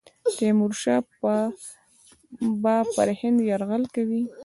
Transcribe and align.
تیمورشاه 0.37 1.01
به 2.61 2.75
پر 2.95 3.09
هند 3.19 3.37
یرغل 3.49 3.83
کوي. 3.93 4.21